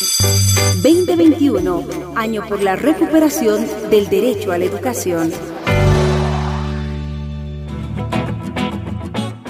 2021, 0.00 1.84
año 2.16 2.40
por 2.48 2.62
la 2.62 2.74
recuperación 2.74 3.66
del 3.90 4.08
derecho 4.08 4.50
a 4.50 4.56
la 4.56 4.64
educación. 4.64 5.30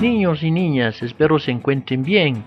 Niños 0.01 0.43
y 0.43 0.51
niñas, 0.51 1.05
espero 1.05 1.39
se 1.39 1.53
encuentren 1.53 2.03
bien. 2.03 2.43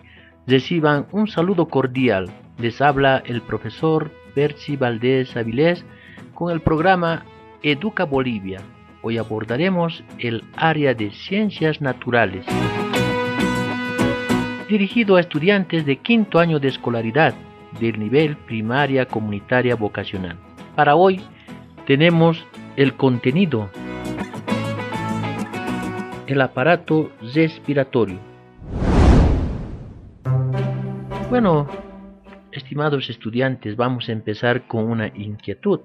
Reciban 0.45 1.05
un 1.13 1.29
saludo 1.29 1.69
cordial. 1.69 2.29
Les 2.57 2.81
habla 2.81 3.23
el 3.25 3.41
profesor 3.41 4.11
Percy 4.35 4.75
Valdés 4.75 5.37
Avilés 5.37 5.85
con 6.33 6.51
el 6.51 6.59
programa 6.59 7.23
Educa 7.61 8.03
Bolivia. 8.03 8.59
Hoy 9.01 9.17
abordaremos 9.17 10.03
el 10.19 10.43
área 10.57 10.93
de 10.93 11.09
ciencias 11.11 11.79
naturales. 11.79 12.45
Dirigido 14.67 15.15
a 15.15 15.21
estudiantes 15.21 15.85
de 15.85 15.95
quinto 15.99 16.39
año 16.39 16.59
de 16.59 16.67
escolaridad 16.67 17.33
del 17.79 17.99
nivel 17.99 18.37
primaria 18.37 19.05
comunitaria 19.05 19.75
vocacional. 19.75 20.37
Para 20.75 20.95
hoy 20.95 21.21
tenemos 21.85 22.45
el 22.75 22.93
contenido, 22.95 23.69
el 26.27 26.41
aparato 26.41 27.11
respiratorio. 27.33 28.19
Bueno, 31.29 31.67
estimados 32.51 33.09
estudiantes, 33.09 33.75
vamos 33.75 34.09
a 34.09 34.11
empezar 34.11 34.67
con 34.67 34.89
una 34.89 35.07
inquietud. 35.07 35.81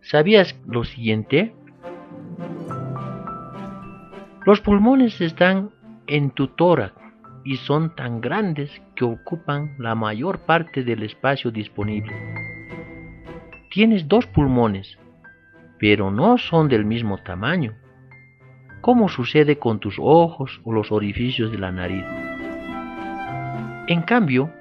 ¿Sabías 0.00 0.56
lo 0.66 0.84
siguiente? 0.84 1.54
Los 4.44 4.60
pulmones 4.60 5.20
están 5.20 5.70
en 6.06 6.30
tu 6.30 6.48
tórax 6.48 7.01
y 7.44 7.56
son 7.56 7.94
tan 7.94 8.20
grandes 8.20 8.70
que 8.94 9.04
ocupan 9.04 9.74
la 9.78 9.94
mayor 9.94 10.40
parte 10.40 10.84
del 10.84 11.02
espacio 11.02 11.50
disponible. 11.50 12.12
Tienes 13.70 14.06
dos 14.08 14.26
pulmones, 14.26 14.98
pero 15.78 16.10
no 16.10 16.38
son 16.38 16.68
del 16.68 16.84
mismo 16.84 17.18
tamaño, 17.18 17.74
como 18.80 19.08
sucede 19.08 19.58
con 19.58 19.80
tus 19.80 19.96
ojos 19.98 20.60
o 20.64 20.72
los 20.72 20.92
orificios 20.92 21.50
de 21.50 21.58
la 21.58 21.72
nariz. 21.72 22.04
En 23.88 24.02
cambio, 24.02 24.52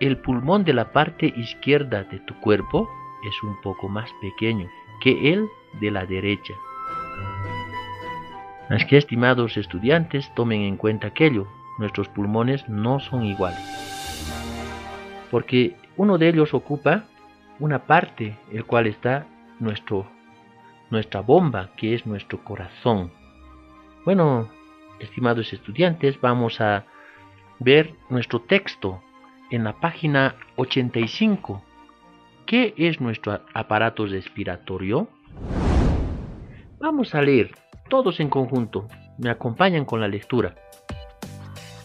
el 0.00 0.16
pulmón 0.18 0.64
de 0.64 0.72
la 0.72 0.92
parte 0.92 1.32
izquierda 1.36 2.04
de 2.04 2.20
tu 2.20 2.34
cuerpo 2.40 2.88
es 3.28 3.42
un 3.42 3.60
poco 3.60 3.88
más 3.88 4.10
pequeño 4.20 4.68
que 5.00 5.32
el 5.32 5.46
de 5.80 5.90
la 5.90 6.06
derecha. 6.06 6.54
Así 8.68 8.86
que, 8.86 8.96
estimados 8.96 9.56
estudiantes, 9.56 10.32
tomen 10.34 10.62
en 10.62 10.76
cuenta 10.76 11.08
aquello 11.08 11.46
nuestros 11.78 12.08
pulmones 12.08 12.68
no 12.68 13.00
son 13.00 13.24
iguales. 13.24 13.60
Porque 15.30 15.76
uno 15.96 16.18
de 16.18 16.28
ellos 16.28 16.54
ocupa 16.54 17.04
una 17.58 17.86
parte, 17.86 18.36
el 18.52 18.64
cual 18.64 18.86
está 18.86 19.26
nuestro, 19.58 20.06
nuestra 20.90 21.20
bomba, 21.20 21.70
que 21.76 21.94
es 21.94 22.06
nuestro 22.06 22.42
corazón. 22.44 23.10
Bueno, 24.04 24.48
estimados 25.00 25.52
estudiantes, 25.52 26.20
vamos 26.20 26.60
a 26.60 26.84
ver 27.58 27.94
nuestro 28.08 28.40
texto 28.40 29.02
en 29.50 29.64
la 29.64 29.74
página 29.80 30.36
85. 30.56 31.62
¿Qué 32.46 32.74
es 32.76 33.00
nuestro 33.00 33.40
aparato 33.52 34.06
respiratorio? 34.06 35.08
Vamos 36.80 37.14
a 37.14 37.20
leer 37.20 37.50
todos 37.90 38.20
en 38.20 38.30
conjunto. 38.30 38.88
Me 39.18 39.30
acompañan 39.30 39.84
con 39.84 40.00
la 40.00 40.08
lectura. 40.08 40.54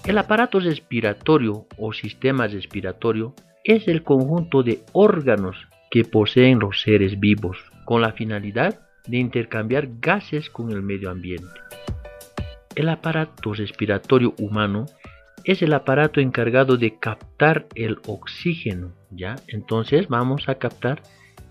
El 0.06 0.18
aparato 0.18 0.59
respiratorio 0.59 1.66
o 1.78 1.94
sistema 1.94 2.46
respiratorio 2.48 3.34
es 3.64 3.88
el 3.88 4.04
conjunto 4.04 4.62
de 4.62 4.82
órganos 4.92 5.56
que 5.90 6.04
poseen 6.04 6.60
los 6.60 6.82
seres 6.82 7.22
vivos 7.22 7.58
con 7.86 8.02
la 8.02 8.12
finalidad 8.12 8.82
de 9.08 9.18
intercambiar 9.18 9.88
gases 10.02 10.50
con 10.50 10.72
el 10.72 10.82
medio 10.82 11.10
ambiente. 11.10 11.48
El 12.76 12.89
aparato 12.89 13.54
respiratorio 13.54 14.33
humano 14.39 14.88
es 15.45 15.61
el 15.61 15.73
aparato 15.73 16.20
encargado 16.20 16.76
de 16.76 17.00
captar 17.00 17.67
el 17.73 18.00
oxígeno, 18.06 18.92
¿ya? 19.10 19.38
Entonces 19.48 20.10
vamos 20.10 20.50
a 20.50 20.56
captar 20.56 21.02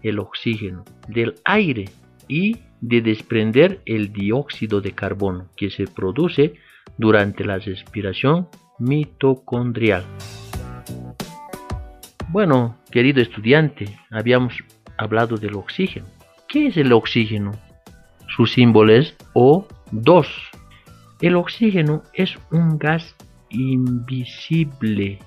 el 0.03 0.19
oxígeno 0.19 0.85
del 1.09 1.37
aire 1.45 1.87
y 2.29 2.59
de 2.83 3.01
desprender 3.01 3.81
el 3.87 4.13
dióxido 4.13 4.83
de 4.83 4.93
carbono 4.93 5.49
que 5.57 5.71
se 5.71 5.87
produce 5.87 6.55
durante 6.99 7.45
la 7.45 7.59
respiración 7.59 8.49
mitocondrial. 8.79 10.05
Bueno, 12.29 12.77
querido 12.91 13.21
estudiante, 13.21 13.87
habíamos 14.11 14.55
hablado 14.97 15.37
del 15.37 15.55
oxígeno. 15.55 16.07
¿Qué 16.49 16.69
es 16.69 16.77
el 16.77 16.93
oxígeno? 16.93 17.53
Su 18.35 18.47
símbolo 18.47 18.93
es 18.95 19.15
O2. 19.35 20.27
El 21.21 21.37
oxígeno 21.37 22.03
es 22.15 22.39
un 22.51 22.79
gas 22.79 23.15
invisible 23.51 25.19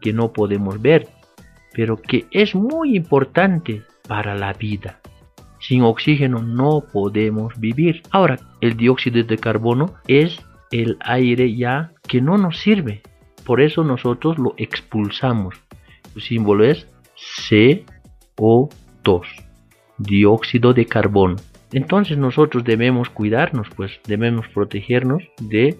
que 0.00 0.12
no 0.12 0.32
podemos 0.32 0.80
ver, 0.82 1.08
pero 1.72 1.96
que 1.96 2.26
es 2.30 2.54
muy 2.54 2.96
importante 2.96 3.82
para 4.08 4.34
la 4.34 4.52
vida. 4.52 5.00
Sin 5.60 5.82
oxígeno 5.82 6.42
no 6.42 6.82
podemos 6.92 7.58
vivir. 7.60 8.02
Ahora, 8.10 8.38
el 8.60 8.76
dióxido 8.76 9.22
de 9.22 9.38
carbono 9.38 9.94
es 10.08 10.40
el 10.70 10.96
aire 11.00 11.54
ya 11.54 11.92
que 12.06 12.20
no 12.20 12.38
nos 12.38 12.58
sirve. 12.58 13.02
Por 13.44 13.60
eso 13.60 13.84
nosotros 13.84 14.38
lo 14.38 14.54
expulsamos. 14.56 15.54
Su 16.12 16.20
símbolo 16.20 16.64
es 16.64 16.86
CO2, 17.48 19.26
dióxido 19.98 20.72
de 20.72 20.86
carbono. 20.86 21.36
Entonces 21.72 22.18
nosotros 22.18 22.64
debemos 22.64 23.10
cuidarnos, 23.10 23.68
pues 23.76 24.00
debemos 24.06 24.48
protegernos 24.48 25.22
de 25.40 25.78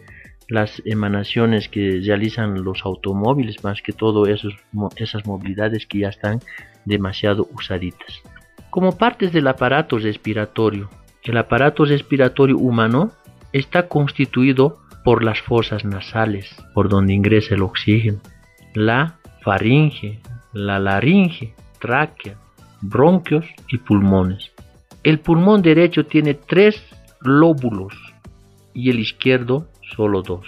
las 0.48 0.82
emanaciones 0.84 1.68
que 1.68 2.00
realizan 2.04 2.64
los 2.64 2.84
automóviles, 2.84 3.62
más 3.62 3.82
que 3.82 3.92
todo 3.92 4.26
esas 4.26 5.26
movilidades 5.26 5.86
que 5.86 6.00
ya 6.00 6.08
están 6.08 6.40
demasiado 6.84 7.48
usaditas. 7.54 8.20
Como 8.70 8.96
partes 8.96 9.32
del 9.32 9.46
aparato 9.48 9.98
respiratorio, 9.98 10.88
el 11.22 11.36
aparato 11.36 11.84
respiratorio 11.84 12.56
humano 12.56 13.12
está 13.53 13.88
constituido 13.88 14.78
por 15.05 15.25
las 15.25 15.41
fosas 15.41 15.84
nasales, 15.84 16.55
por 16.75 16.88
donde 16.88 17.15
ingresa 17.15 17.55
el 17.55 17.62
oxígeno, 17.62 18.21
la 18.75 19.19
faringe, 19.43 20.21
la 20.53 20.78
laringe, 20.78 21.55
tráquea, 21.78 22.37
bronquios 22.81 23.47
y 23.69 23.78
pulmones. 23.78 24.53
El 25.03 25.21
pulmón 25.21 25.62
derecho 25.62 26.05
tiene 26.05 26.34
tres 26.34 26.83
lóbulos 27.21 27.94
y 28.75 28.91
el 28.91 29.00
izquierdo 29.00 29.67
solo 29.97 30.22
dos. 30.22 30.47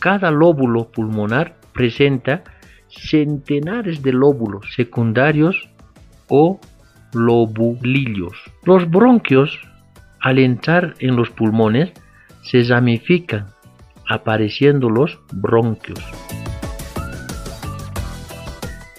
Cada 0.00 0.30
lóbulo 0.30 0.90
pulmonar 0.90 1.56
presenta 1.72 2.42
centenares 2.88 4.02
de 4.02 4.12
lóbulos 4.12 4.72
secundarios 4.74 5.68
o 6.28 6.60
lobulillos. 7.12 8.36
Los 8.64 8.88
bronquios 8.90 9.58
al 10.20 10.38
entrar 10.38 10.94
en 10.98 11.16
los 11.16 11.30
pulmones, 11.30 11.92
se 12.42 12.62
ramifican, 12.62 13.46
apareciendo 14.08 14.88
los 14.88 15.18
bronquios. 15.32 16.02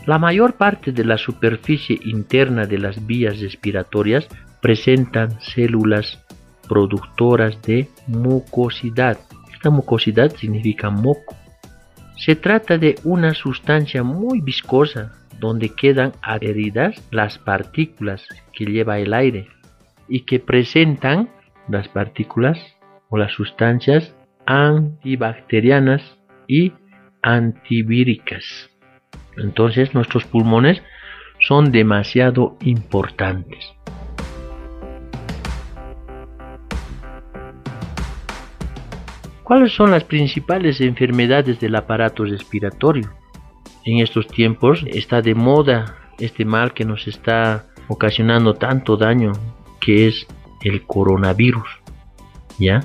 La 0.05 0.17
mayor 0.17 0.53
parte 0.53 0.91
de 0.91 1.03
la 1.03 1.17
superficie 1.17 1.99
interna 2.03 2.65
de 2.65 2.79
las 2.79 3.05
vías 3.05 3.39
respiratorias 3.39 4.27
presentan 4.61 5.39
células 5.41 6.23
productoras 6.67 7.61
de 7.61 7.89
mucosidad. 8.07 9.17
Esta 9.53 9.69
mucosidad 9.69 10.35
significa 10.35 10.89
moco. 10.89 11.35
Se 12.17 12.35
trata 12.35 12.77
de 12.77 12.95
una 13.03 13.33
sustancia 13.33 14.03
muy 14.03 14.41
viscosa 14.41 15.13
donde 15.39 15.69
quedan 15.69 16.11
adheridas 16.21 16.95
las 17.11 17.37
partículas 17.37 18.25
que 18.51 18.65
lleva 18.65 18.99
el 18.99 19.13
aire 19.13 19.47
y 20.09 20.21
que 20.21 20.39
presentan 20.39 21.29
las 21.67 21.87
partículas 21.87 22.59
o 23.09 23.17
las 23.17 23.31
sustancias 23.31 24.15
antibacterianas 24.45 26.17
y 26.47 26.73
antivíricas. 27.21 28.69
Entonces 29.37 29.93
nuestros 29.93 30.25
pulmones 30.25 30.81
son 31.39 31.71
demasiado 31.71 32.57
importantes. 32.61 33.73
¿Cuáles 39.43 39.71
son 39.73 39.89
las 39.89 40.03
principales 40.03 40.79
enfermedades 40.79 41.59
del 41.59 41.75
aparato 41.75 42.23
respiratorio? 42.23 43.09
En 43.83 43.97
estos 43.97 44.27
tiempos 44.27 44.85
está 44.87 45.21
de 45.21 45.33
moda 45.33 45.95
este 46.19 46.45
mal 46.45 46.73
que 46.73 46.85
nos 46.85 47.07
está 47.07 47.65
ocasionando 47.87 48.53
tanto 48.53 48.95
daño 48.97 49.31
que 49.79 50.07
es 50.07 50.27
el 50.61 50.85
coronavirus. 50.85 51.67
¿Ya? 52.59 52.83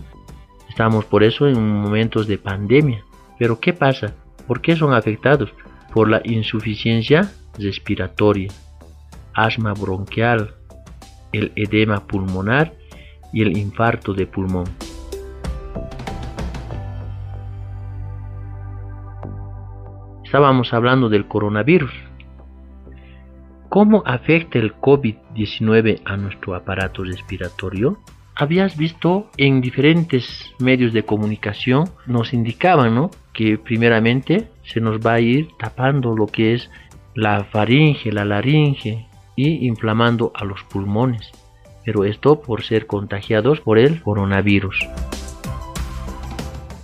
Estamos 0.68 1.04
por 1.04 1.22
eso 1.24 1.46
en 1.46 1.80
momentos 1.80 2.26
de 2.26 2.38
pandemia. 2.38 3.04
Pero 3.38 3.60
¿qué 3.60 3.72
pasa? 3.72 4.14
¿Por 4.46 4.60
qué 4.60 4.76
son 4.76 4.92
afectados? 4.92 5.52
por 5.94 6.10
la 6.10 6.20
insuficiencia 6.24 7.30
respiratoria, 7.56 8.50
asma 9.32 9.72
bronquial, 9.74 10.56
el 11.32 11.52
edema 11.54 12.04
pulmonar 12.04 12.74
y 13.32 13.42
el 13.42 13.56
infarto 13.56 14.12
de 14.12 14.26
pulmón. 14.26 14.64
Estábamos 20.24 20.74
hablando 20.74 21.08
del 21.08 21.28
coronavirus. 21.28 21.92
¿Cómo 23.74 24.04
afecta 24.06 24.60
el 24.60 24.72
COVID-19 24.76 26.02
a 26.04 26.16
nuestro 26.16 26.54
aparato 26.54 27.02
respiratorio? 27.02 27.98
Habías 28.36 28.76
visto 28.76 29.26
en 29.36 29.60
diferentes 29.60 30.52
medios 30.60 30.92
de 30.92 31.02
comunicación, 31.02 31.90
nos 32.06 32.32
indicaban 32.34 32.94
¿no? 32.94 33.10
que 33.32 33.58
primeramente 33.58 34.48
se 34.62 34.80
nos 34.80 35.04
va 35.04 35.14
a 35.14 35.20
ir 35.20 35.48
tapando 35.58 36.14
lo 36.14 36.28
que 36.28 36.54
es 36.54 36.70
la 37.16 37.42
faringe, 37.42 38.12
la 38.12 38.24
laringe 38.24 39.08
y 39.34 39.66
inflamando 39.66 40.30
a 40.36 40.44
los 40.44 40.62
pulmones. 40.62 41.32
Pero 41.84 42.04
esto 42.04 42.42
por 42.42 42.62
ser 42.62 42.86
contagiados 42.86 43.60
por 43.60 43.80
el 43.80 44.00
coronavirus. 44.00 44.86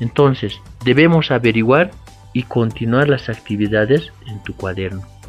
Entonces, 0.00 0.60
debemos 0.84 1.31
averiguar 1.31 1.92
y 2.32 2.42
continuar 2.42 3.08
las 3.08 3.28
actividades 3.28 4.12
en 4.26 4.42
tu 4.42 4.56
cuaderno. 4.56 5.19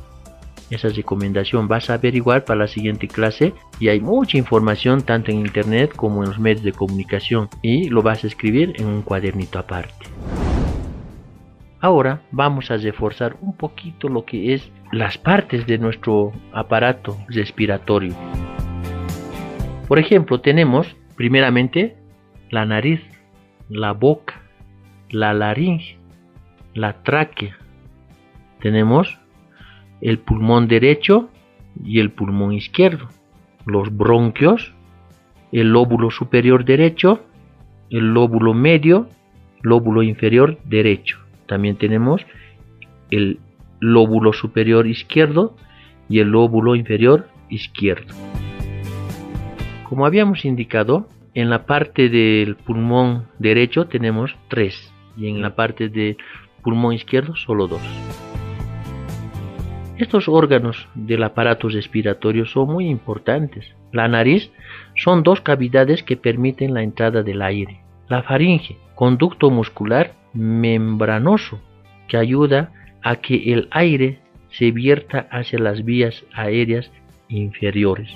Esa 0.72 0.88
recomendación 0.88 1.68
vas 1.68 1.90
a 1.90 1.96
averiguar 1.96 2.46
para 2.46 2.62
la 2.62 2.68
siguiente 2.68 3.10
clase 3.10 3.54
y 3.78 3.90
hay 3.90 4.00
mucha 4.00 4.38
información 4.38 5.02
tanto 5.02 5.30
en 5.30 5.40
internet 5.40 5.94
como 5.94 6.24
en 6.24 6.30
los 6.30 6.40
medios 6.40 6.64
de 6.64 6.72
comunicación 6.72 7.50
y 7.62 7.90
lo 7.90 8.02
vas 8.02 8.24
a 8.24 8.28
escribir 8.28 8.74
en 8.78 8.88
un 8.88 9.02
cuadernito 9.02 9.60
aparte. 9.60 10.06
Ahora 11.82 12.22
vamos 12.32 12.72
a 12.72 12.78
reforzar 12.78 13.36
un 13.42 13.58
poquito 13.58 14.08
lo 14.08 14.24
que 14.24 14.54
es 14.54 14.72
las 14.94 15.18
partes 15.18 15.68
de 15.68 15.78
nuestro 15.78 16.32
aparato 16.54 17.18
respiratorio. 17.28 18.16
Por 19.90 20.00
ejemplo, 20.00 20.40
tenemos 20.40 20.96
primeramente 21.18 21.98
la 22.50 22.66
nariz, 22.66 23.02
la 23.68 23.92
boca, 23.92 24.42
la 25.10 25.34
laringe, 25.34 25.98
la 26.74 27.04
tráquea. 27.04 27.58
Tenemos 28.62 29.21
el 30.02 30.20
pulmón 30.20 30.68
derecho 30.68 31.30
y 31.84 32.00
el 32.00 32.12
pulmón 32.12 32.54
izquierdo, 32.54 33.08
los 33.66 33.96
bronquios, 33.96 34.74
el 35.52 35.72
lóbulo 35.72 36.12
superior 36.12 36.66
derecho, 36.66 37.22
el 37.90 38.14
lóbulo 38.14 38.54
medio, 38.54 39.08
lóbulo 39.62 40.04
inferior 40.04 40.58
derecho. 40.66 41.20
También 41.46 41.76
tenemos 41.76 42.26
el 43.10 43.40
lóbulo 43.80 44.34
superior 44.34 44.88
izquierdo 44.88 45.56
y 46.10 46.20
el 46.20 46.30
lóbulo 46.30 46.76
inferior 46.76 47.28
izquierdo. 47.50 48.14
Como 49.88 50.06
habíamos 50.06 50.46
indicado, 50.46 51.08
en 51.34 51.50
la 51.50 51.66
parte 51.66 52.10
del 52.10 52.56
pulmón 52.56 53.28
derecho 53.40 53.88
tenemos 53.88 54.36
tres 54.48 54.94
y 55.18 55.28
en 55.28 55.42
la 55.42 55.56
parte 55.56 55.90
del 55.90 56.18
pulmón 56.62 56.94
izquierdo 56.94 57.36
solo 57.36 57.68
dos. 57.68 57.82
Estos 60.02 60.28
órganos 60.28 60.88
del 60.96 61.22
aparato 61.22 61.70
respiratorio 61.70 62.48
son 62.48 62.74
muy 62.74 62.88
importantes. 62.88 63.72
La 63.92 64.08
nariz 64.08 64.52
son 64.96 65.22
dos 65.22 65.42
cavidades 65.42 66.02
que 66.02 66.18
permiten 66.18 66.74
la 66.74 66.82
entrada 66.82 67.22
del 67.22 67.44
aire. 67.44 67.82
La 68.10 68.24
faringe, 68.24 68.78
conducto 68.96 69.52
muscular 69.52 70.16
membranoso 70.34 71.62
que 72.08 72.18
ayuda 72.18 72.72
a 73.04 73.18
que 73.18 73.54
el 73.54 73.68
aire 73.70 74.18
se 74.50 74.72
vierta 74.72 75.28
hacia 75.30 75.60
las 75.60 75.86
vías 75.86 76.26
aéreas 76.34 76.90
inferiores. 77.30 78.10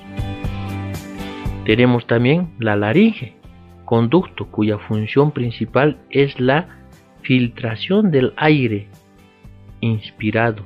Tenemos 1.65 2.07
también 2.07 2.55
la 2.57 2.75
laringe, 2.75 3.35
conducto 3.85 4.47
cuya 4.47 4.79
función 4.79 5.29
principal 5.29 5.99
es 6.09 6.39
la 6.39 6.79
filtración 7.21 8.09
del 8.09 8.33
aire 8.37 8.87
inspirado. 9.81 10.63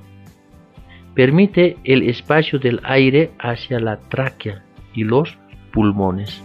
Permite 1.19 1.75
el 1.83 2.07
espacio 2.07 2.59
del 2.59 2.79
aire 2.85 3.33
hacia 3.39 3.77
la 3.81 3.99
tráquea 3.99 4.63
y 4.93 5.03
los 5.03 5.37
pulmones. 5.73 6.41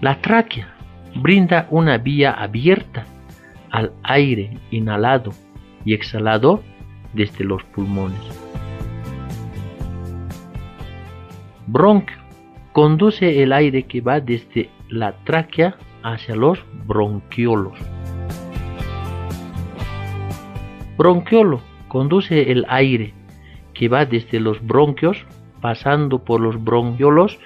La 0.00 0.20
tráquea 0.20 0.72
brinda 1.16 1.66
una 1.70 1.98
vía 1.98 2.30
abierta 2.30 3.06
al 3.72 3.90
aire 4.04 4.56
inhalado 4.70 5.32
y 5.84 5.94
exhalado 5.94 6.62
desde 7.12 7.42
los 7.42 7.64
pulmones. 7.64 8.20
Bronquio 11.66 12.18
conduce 12.70 13.42
el 13.42 13.52
aire 13.52 13.82
que 13.82 14.00
va 14.00 14.20
desde 14.20 14.70
la 14.88 15.10
tráquea 15.24 15.74
hacia 16.04 16.36
los 16.36 16.64
bronquiolos. 16.86 17.76
Bronquiolo 20.96 21.71
conduce 21.92 22.50
el 22.50 22.64
aire 22.70 23.12
que 23.74 23.86
va 23.90 24.06
desde 24.06 24.40
los 24.40 24.66
bronquios 24.66 25.26
pasando 25.60 26.20
por 26.24 26.40
los 26.40 26.64
bronquiolos 26.64 27.38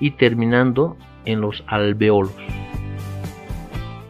y 0.00 0.10
terminando 0.10 0.96
en 1.24 1.40
los 1.40 1.62
alveolos. 1.68 2.34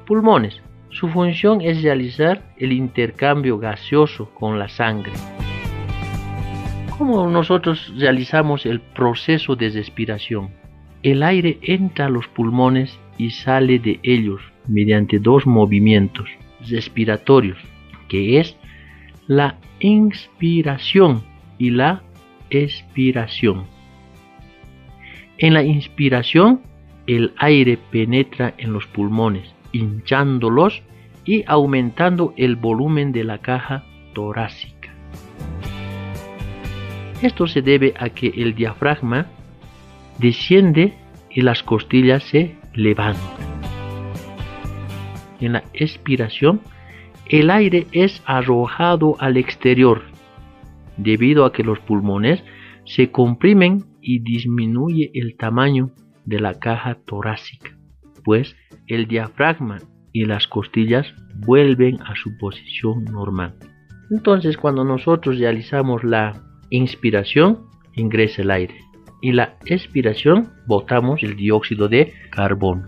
Pulmones. 0.06 0.62
Su 0.88 1.08
función 1.08 1.60
es 1.60 1.82
realizar 1.82 2.42
el 2.56 2.72
intercambio 2.72 3.58
gaseoso 3.58 4.30
con 4.30 4.58
la 4.58 4.70
sangre. 4.70 5.12
¿Cómo 6.96 7.28
nosotros 7.28 7.92
realizamos 7.98 8.64
el 8.64 8.80
proceso 8.80 9.56
de 9.56 9.68
respiración? 9.68 10.52
El 11.02 11.22
aire 11.22 11.58
entra 11.60 12.06
a 12.06 12.08
los 12.08 12.26
pulmones 12.28 12.98
y 13.18 13.28
sale 13.28 13.78
de 13.78 14.00
ellos 14.02 14.40
mediante 14.66 15.18
dos 15.18 15.46
movimientos 15.46 16.30
respiratorios, 16.66 17.58
que 18.08 18.40
es 18.40 18.56
la 19.26 19.56
inspiración 19.80 21.22
y 21.58 21.70
la 21.70 22.02
expiración. 22.50 23.66
En 25.38 25.54
la 25.54 25.62
inspiración, 25.62 26.62
el 27.06 27.34
aire 27.38 27.78
penetra 27.90 28.54
en 28.58 28.72
los 28.72 28.86
pulmones, 28.86 29.54
hinchándolos 29.72 30.82
y 31.24 31.44
aumentando 31.46 32.32
el 32.36 32.56
volumen 32.56 33.12
de 33.12 33.24
la 33.24 33.38
caja 33.38 33.84
torácica. 34.14 34.94
Esto 37.22 37.46
se 37.46 37.62
debe 37.62 37.94
a 37.98 38.10
que 38.10 38.28
el 38.28 38.54
diafragma 38.54 39.26
desciende 40.18 40.94
y 41.30 41.42
las 41.42 41.62
costillas 41.62 42.22
se 42.24 42.56
levantan. 42.74 43.22
En 45.40 45.52
la 45.52 45.64
expiración, 45.74 46.60
el 47.28 47.50
aire 47.50 47.86
es 47.92 48.22
arrojado 48.24 49.16
al 49.18 49.36
exterior 49.36 50.02
debido 50.96 51.44
a 51.44 51.52
que 51.52 51.62
los 51.62 51.78
pulmones 51.80 52.42
se 52.84 53.10
comprimen 53.10 53.84
y 54.00 54.20
disminuye 54.20 55.10
el 55.14 55.36
tamaño 55.36 55.90
de 56.24 56.40
la 56.40 56.58
caja 56.58 56.98
torácica, 57.04 57.76
pues 58.24 58.56
el 58.86 59.06
diafragma 59.08 59.78
y 60.12 60.24
las 60.24 60.46
costillas 60.46 61.12
vuelven 61.34 62.00
a 62.02 62.14
su 62.14 62.36
posición 62.38 63.04
normal. 63.04 63.56
Entonces 64.10 64.56
cuando 64.56 64.84
nosotros 64.84 65.38
realizamos 65.38 66.04
la 66.04 66.42
inspiración, 66.70 67.66
ingresa 67.94 68.42
el 68.42 68.50
aire 68.50 68.76
y 69.20 69.32
la 69.32 69.56
expiración 69.66 70.52
botamos 70.66 71.22
el 71.22 71.36
dióxido 71.36 71.88
de 71.88 72.12
carbono. 72.30 72.84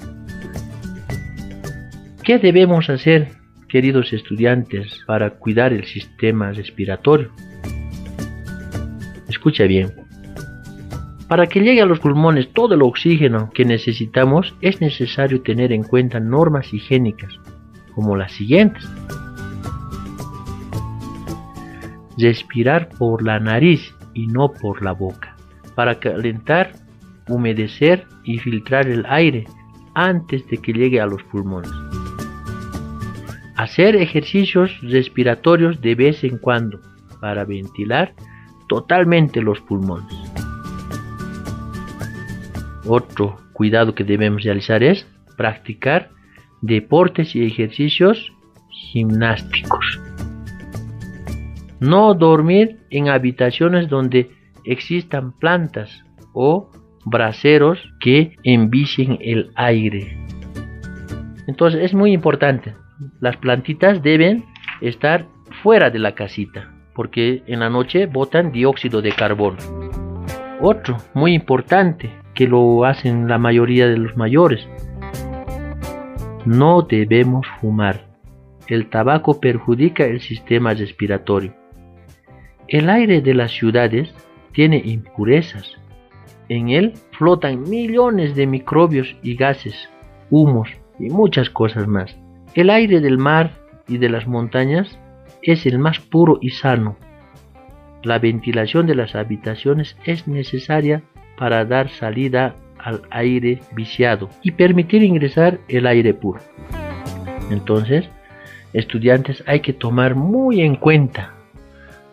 ¿Qué 2.23 2.39
debemos 2.39 2.91
hacer, 2.91 3.38
queridos 3.69 4.13
estudiantes, 4.13 5.03
para 5.07 5.31
cuidar 5.31 5.73
el 5.73 5.85
sistema 5.85 6.53
respiratorio? 6.53 7.31
Escucha 9.29 9.65
bien. 9.65 9.93
Para 11.29 11.47
que 11.47 11.61
llegue 11.61 11.83
a 11.83 11.87
los 11.87 12.01
pulmones 12.01 12.53
todo 12.53 12.75
el 12.75 12.83
oxígeno 12.83 13.51
que 13.53 13.65
necesitamos 13.65 14.55
es 14.63 14.81
necesario 14.81 15.43
tener 15.43 15.73
en 15.73 15.83
cuenta 15.83 16.19
normas 16.21 16.73
higiénicas 16.73 17.33
como 17.95 18.17
las 18.17 18.33
siguientes. 18.33 18.89
Respirar 22.17 22.89
por 22.99 23.23
la 23.23 23.39
nariz 23.39 23.95
y 24.15 24.27
no 24.27 24.53
por 24.53 24.83
la 24.83 24.93
boca 24.93 25.39
para 25.79 26.01
calentar, 26.01 26.73
humedecer 27.29 28.05
y 28.25 28.39
filtrar 28.39 28.89
el 28.89 29.07
aire 29.07 29.45
antes 29.95 30.45
de 30.49 30.59
que 30.59 30.73
llegue 30.73 31.01
a 31.01 31.07
los 31.07 31.23
pulmones. 31.23 31.71
Hacer 33.59 33.97
ejercicios 33.97 34.71
respiratorios 34.83 35.81
de 35.81 35.97
vez 35.97 36.23
en 36.23 36.39
cuando 36.39 36.79
para 37.21 37.45
ventilar 37.45 38.15
totalmente 38.69 39.43
los 39.43 39.61
pulmones. 39.61 40.15
Otro 42.87 43.37
cuidado 43.53 43.97
que 43.97 44.05
debemos 44.05 44.45
realizar 44.45 44.85
es 44.85 45.09
practicar 45.37 46.11
deportes 46.63 47.35
y 47.35 47.45
ejercicios 47.45 48.33
gimnásticos. 48.71 50.01
No 51.81 52.15
dormir 52.15 52.79
en 52.91 53.09
habitaciones 53.09 53.89
donde 53.89 54.31
existan 54.63 55.33
plantas 55.33 56.05
o 56.33 56.71
braseros 57.05 57.81
que 57.99 58.37
envicien 58.45 59.19
el 59.21 59.51
aire. 59.57 60.17
Entonces 61.49 61.83
es 61.83 61.93
muy 61.93 62.13
importante. 62.13 62.75
Las 63.21 63.37
plantitas 63.37 64.03
deben 64.03 64.45
estar 64.81 65.27
fuera 65.63 65.91
de 65.91 65.99
la 65.99 66.15
casita 66.15 66.73
porque 66.99 67.45
en 67.47 67.61
la 67.61 67.71
noche 67.71 68.07
botan 68.07 68.51
dióxido 68.51 69.01
de 69.01 69.13
carbono. 69.13 69.59
Otro 70.61 70.97
muy 71.15 71.33
importante 71.33 72.11
que 72.35 72.49
lo 72.49 72.85
hacen 72.85 73.29
la 73.29 73.39
mayoría 73.39 73.87
de 73.87 73.97
los 73.97 74.17
mayores. 74.17 74.67
No 76.45 76.83
debemos 76.83 77.47
fumar. 77.61 78.09
El 78.67 78.91
tabaco 78.91 79.39
perjudica 79.39 80.07
el 80.07 80.21
sistema 80.21 80.75
respiratorio. 80.75 81.55
El 82.67 82.91
aire 82.91 83.21
de 83.21 83.35
las 83.35 83.53
ciudades 83.53 84.13
tiene 84.51 84.83
impurezas. 84.85 85.75
En 86.49 86.71
él 86.71 86.95
flotan 87.13 87.63
millones 87.63 88.35
de 88.35 88.49
microbios 88.49 89.15
y 89.23 89.37
gases, 89.37 89.89
humos 90.31 90.69
y 90.99 91.11
muchas 91.11 91.49
cosas 91.49 91.87
más. 91.87 92.17
El 92.59 92.71
aire 92.71 92.99
del 92.99 93.19
mar 93.19 93.53
y 93.87 93.99
de 93.99 94.09
las 94.09 94.27
montañas 94.27 94.99
es 95.43 95.65
el 95.65 95.79
más 95.79 96.01
puro 96.01 96.39
y 96.41 96.51
sano. 96.51 96.97
La 98.03 98.19
ventilación 98.19 98.85
de 98.89 98.97
las 98.97 99.15
habitaciones 99.15 99.97
es 100.05 100.27
necesaria 100.27 101.05
para 101.37 101.65
dar 101.65 101.89
salida 101.89 102.57
al 102.81 103.03
aire 103.11 103.61
viciado 103.77 104.29
y 104.43 104.51
permitir 104.51 105.05
ingresar 105.05 105.61
el 105.69 105.87
aire 105.87 106.15
puro. 106.15 106.41
Entonces, 107.53 108.11
estudiantes 108.73 109.45
hay 109.47 109.61
que 109.61 109.73
tomar 109.73 110.17
muy 110.17 110.61
en 110.61 110.75
cuenta, 110.75 111.35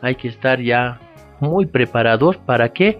hay 0.04 0.14
que 0.14 0.28
estar 0.28 0.62
ya 0.62 1.00
muy 1.40 1.66
preparados 1.66 2.38
para 2.38 2.72
qué? 2.72 3.00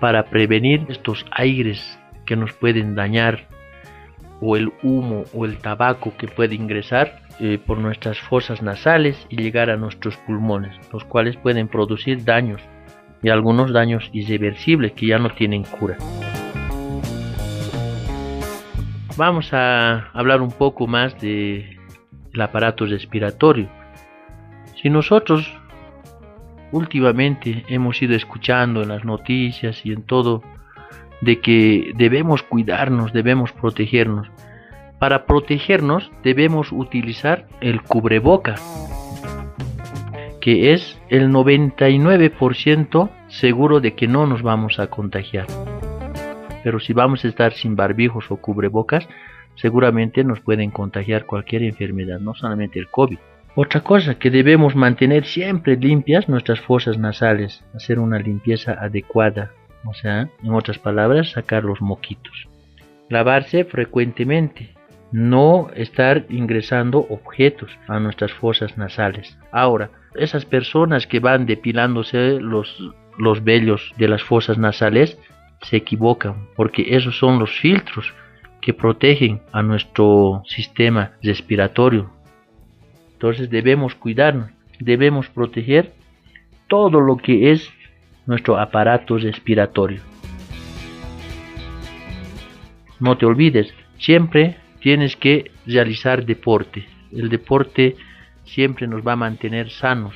Para 0.00 0.24
prevenir 0.24 0.86
estos 0.88 1.24
aires 1.30 2.00
que 2.26 2.34
nos 2.34 2.52
pueden 2.52 2.96
dañar 2.96 3.46
o 4.40 4.56
el 4.56 4.72
humo 4.82 5.24
o 5.34 5.44
el 5.44 5.58
tabaco 5.58 6.14
que 6.16 6.26
puede 6.26 6.54
ingresar 6.54 7.22
eh, 7.40 7.58
por 7.58 7.78
nuestras 7.78 8.18
fosas 8.18 8.62
nasales 8.62 9.26
y 9.28 9.36
llegar 9.36 9.70
a 9.70 9.76
nuestros 9.76 10.16
pulmones, 10.18 10.74
los 10.92 11.04
cuales 11.04 11.36
pueden 11.36 11.68
producir 11.68 12.24
daños 12.24 12.60
y 13.22 13.28
algunos 13.28 13.72
daños 13.72 14.08
irreversibles 14.12 14.92
que 14.92 15.06
ya 15.06 15.18
no 15.18 15.30
tienen 15.30 15.64
cura. 15.64 15.96
Vamos 19.16 19.52
a 19.52 20.10
hablar 20.12 20.40
un 20.40 20.50
poco 20.50 20.86
más 20.86 21.20
del 21.20 21.78
aparato 22.40 22.86
respiratorio. 22.86 23.68
Si 24.80 24.88
nosotros 24.88 25.52
últimamente 26.72 27.64
hemos 27.68 28.00
ido 28.00 28.14
escuchando 28.14 28.82
en 28.82 28.88
las 28.88 29.04
noticias 29.04 29.84
y 29.84 29.92
en 29.92 30.04
todo 30.04 30.42
de 31.20 31.40
que 31.40 31.92
debemos 31.96 32.42
cuidarnos, 32.42 33.12
debemos 33.12 33.52
protegernos. 33.52 34.30
Para 34.98 35.24
protegernos 35.24 36.10
debemos 36.22 36.72
utilizar 36.72 37.46
el 37.60 37.82
cubreboca, 37.82 38.56
que 40.40 40.72
es 40.72 41.00
el 41.08 41.30
99% 41.30 43.10
seguro 43.28 43.80
de 43.80 43.94
que 43.94 44.08
no 44.08 44.26
nos 44.26 44.42
vamos 44.42 44.78
a 44.78 44.88
contagiar. 44.88 45.46
Pero 46.62 46.80
si 46.80 46.92
vamos 46.92 47.24
a 47.24 47.28
estar 47.28 47.52
sin 47.52 47.76
barbijos 47.76 48.30
o 48.30 48.36
cubrebocas, 48.36 49.08
seguramente 49.54 50.24
nos 50.24 50.40
pueden 50.40 50.70
contagiar 50.70 51.26
cualquier 51.26 51.62
enfermedad, 51.62 52.20
no 52.20 52.34
solamente 52.34 52.78
el 52.78 52.88
COVID. 52.88 53.18
Otra 53.54 53.80
cosa 53.80 54.18
que 54.18 54.30
debemos 54.30 54.76
mantener 54.76 55.24
siempre 55.24 55.76
limpias 55.76 56.28
nuestras 56.28 56.60
fosas 56.60 56.98
nasales, 56.98 57.64
hacer 57.74 57.98
una 57.98 58.18
limpieza 58.18 58.72
adecuada 58.72 59.50
o 59.84 59.94
sea, 59.94 60.28
en 60.42 60.52
otras 60.52 60.78
palabras, 60.78 61.30
sacar 61.30 61.64
los 61.64 61.80
moquitos. 61.80 62.48
Lavarse 63.08 63.64
frecuentemente, 63.64 64.74
no 65.12 65.70
estar 65.74 66.26
ingresando 66.28 67.06
objetos 67.08 67.70
a 67.88 67.98
nuestras 67.98 68.32
fosas 68.32 68.76
nasales. 68.78 69.36
Ahora, 69.50 69.90
esas 70.14 70.44
personas 70.44 71.06
que 71.06 71.20
van 71.20 71.46
depilándose 71.46 72.40
los, 72.40 72.76
los 73.18 73.42
vellos 73.42 73.92
de 73.96 74.08
las 74.08 74.22
fosas 74.22 74.58
nasales 74.58 75.18
se 75.62 75.76
equivocan, 75.76 76.48
porque 76.56 76.96
esos 76.96 77.18
son 77.18 77.38
los 77.38 77.50
filtros 77.58 78.12
que 78.60 78.74
protegen 78.74 79.40
a 79.52 79.62
nuestro 79.62 80.42
sistema 80.46 81.12
respiratorio. 81.22 82.10
Entonces 83.12 83.50
debemos 83.50 83.94
cuidarnos, 83.94 84.50
debemos 84.78 85.28
proteger 85.28 85.92
todo 86.68 87.00
lo 87.00 87.16
que 87.16 87.52
es 87.52 87.70
nuestro 88.26 88.58
aparato 88.58 89.18
respiratorio. 89.18 90.00
No 92.98 93.16
te 93.16 93.26
olvides, 93.26 93.72
siempre 93.98 94.56
tienes 94.80 95.16
que 95.16 95.50
realizar 95.66 96.24
deporte. 96.24 96.86
El 97.12 97.28
deporte 97.28 97.96
siempre 98.44 98.86
nos 98.86 99.06
va 99.06 99.12
a 99.12 99.16
mantener 99.16 99.70
sanos. 99.70 100.14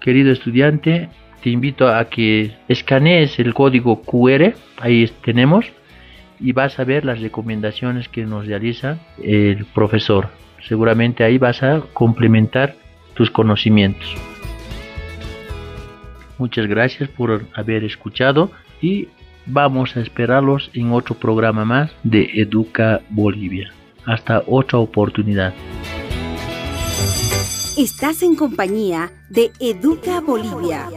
Querido 0.00 0.32
estudiante, 0.32 1.08
te 1.42 1.50
invito 1.50 1.88
a 1.88 2.04
que 2.06 2.52
escanees 2.68 3.38
el 3.38 3.54
código 3.54 4.02
QR, 4.02 4.54
ahí 4.78 5.10
tenemos, 5.24 5.66
y 6.38 6.52
vas 6.52 6.78
a 6.78 6.84
ver 6.84 7.04
las 7.04 7.20
recomendaciones 7.20 8.08
que 8.08 8.24
nos 8.24 8.46
realiza 8.46 8.98
el 9.22 9.66
profesor. 9.66 10.28
Seguramente 10.66 11.24
ahí 11.24 11.38
vas 11.38 11.62
a 11.62 11.82
complementar 11.92 12.76
tus 13.14 13.30
conocimientos. 13.30 14.16
Muchas 16.40 16.66
gracias 16.66 17.06
por 17.10 17.46
haber 17.54 17.84
escuchado 17.84 18.50
y 18.80 19.08
vamos 19.44 19.94
a 19.94 20.00
esperarlos 20.00 20.70
en 20.72 20.90
otro 20.90 21.14
programa 21.14 21.66
más 21.66 21.90
de 22.02 22.30
Educa 22.34 23.02
Bolivia. 23.10 23.74
Hasta 24.06 24.42
otra 24.46 24.78
oportunidad. 24.78 25.52
Estás 27.76 28.22
en 28.22 28.36
compañía 28.36 29.12
de 29.28 29.50
Educa 29.60 30.22
Bolivia. 30.22 30.88